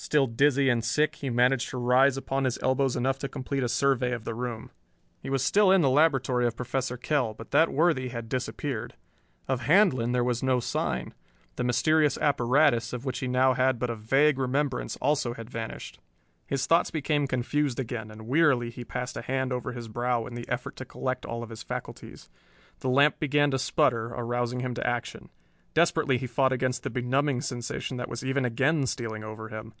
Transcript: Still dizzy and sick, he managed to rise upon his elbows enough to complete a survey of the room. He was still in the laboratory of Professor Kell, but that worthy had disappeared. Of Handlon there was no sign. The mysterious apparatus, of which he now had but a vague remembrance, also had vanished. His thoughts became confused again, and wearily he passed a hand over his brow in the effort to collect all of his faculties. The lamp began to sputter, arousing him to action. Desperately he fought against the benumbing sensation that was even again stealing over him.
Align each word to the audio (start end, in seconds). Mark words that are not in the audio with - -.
Still 0.00 0.28
dizzy 0.28 0.68
and 0.70 0.84
sick, 0.84 1.16
he 1.16 1.28
managed 1.28 1.70
to 1.70 1.76
rise 1.76 2.16
upon 2.16 2.44
his 2.44 2.56
elbows 2.62 2.94
enough 2.94 3.18
to 3.18 3.28
complete 3.28 3.64
a 3.64 3.68
survey 3.68 4.12
of 4.12 4.22
the 4.22 4.32
room. 4.32 4.70
He 5.24 5.28
was 5.28 5.42
still 5.42 5.72
in 5.72 5.80
the 5.80 5.90
laboratory 5.90 6.46
of 6.46 6.54
Professor 6.56 6.96
Kell, 6.96 7.34
but 7.34 7.50
that 7.50 7.72
worthy 7.72 8.10
had 8.10 8.28
disappeared. 8.28 8.94
Of 9.48 9.62
Handlon 9.62 10.12
there 10.12 10.22
was 10.22 10.40
no 10.40 10.60
sign. 10.60 11.14
The 11.56 11.64
mysterious 11.64 12.16
apparatus, 12.16 12.92
of 12.92 13.04
which 13.04 13.18
he 13.18 13.26
now 13.26 13.54
had 13.54 13.80
but 13.80 13.90
a 13.90 13.96
vague 13.96 14.38
remembrance, 14.38 14.94
also 14.98 15.34
had 15.34 15.50
vanished. 15.50 15.98
His 16.46 16.66
thoughts 16.68 16.92
became 16.92 17.26
confused 17.26 17.80
again, 17.80 18.08
and 18.08 18.28
wearily 18.28 18.70
he 18.70 18.84
passed 18.84 19.16
a 19.16 19.22
hand 19.22 19.52
over 19.52 19.72
his 19.72 19.88
brow 19.88 20.26
in 20.26 20.34
the 20.36 20.48
effort 20.48 20.76
to 20.76 20.84
collect 20.84 21.26
all 21.26 21.42
of 21.42 21.50
his 21.50 21.64
faculties. 21.64 22.30
The 22.78 22.88
lamp 22.88 23.18
began 23.18 23.50
to 23.50 23.58
sputter, 23.58 24.06
arousing 24.14 24.60
him 24.60 24.74
to 24.74 24.86
action. 24.86 25.30
Desperately 25.74 26.18
he 26.18 26.26
fought 26.26 26.52
against 26.52 26.82
the 26.82 26.90
benumbing 26.90 27.40
sensation 27.40 27.98
that 27.98 28.08
was 28.08 28.24
even 28.24 28.44
again 28.44 28.84
stealing 28.86 29.22
over 29.22 29.48
him. 29.48 29.74